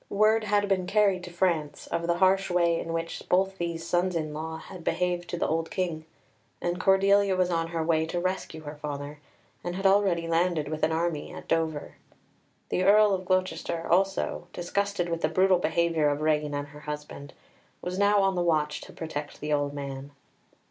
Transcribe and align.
Word 0.09 0.45
had 0.45 0.67
been 0.67 0.87
carried 0.87 1.23
to 1.25 1.29
France 1.29 1.85
of 1.85 2.07
the 2.07 2.15
harsh 2.17 2.49
way 2.49 2.79
in 2.79 2.91
which 2.91 3.21
both 3.29 3.59
these 3.59 3.85
sons 3.85 4.15
in 4.15 4.33
law 4.33 4.57
had 4.57 4.83
behaved 4.83 5.29
to 5.29 5.37
the 5.37 5.45
old 5.47 5.69
King, 5.69 6.05
and 6.59 6.81
Cordelia 6.81 7.35
was 7.35 7.51
on 7.51 7.67
her 7.67 7.83
way 7.83 8.07
to 8.07 8.19
rescue 8.19 8.61
her 8.61 8.73
father, 8.73 9.19
and 9.63 9.75
had 9.75 9.85
already 9.85 10.27
landed 10.27 10.69
with 10.69 10.81
an 10.81 10.91
army 10.91 11.31
at 11.31 11.47
Dover. 11.47 11.97
The 12.69 12.81
Earl 12.81 13.13
of 13.13 13.25
Gloucester 13.25 13.85
also, 13.87 14.47
disgusted 14.53 15.07
with 15.07 15.21
the 15.21 15.29
brutal 15.29 15.59
behaviour 15.59 16.09
of 16.09 16.21
Regan 16.21 16.55
and 16.55 16.69
her 16.69 16.79
husband, 16.89 17.33
was 17.83 17.99
now 17.99 18.23
on 18.23 18.33
the 18.33 18.41
watch 18.41 18.81
to 18.81 18.93
protect 18.93 19.39
the 19.39 19.53
old 19.53 19.71
man. 19.75 20.13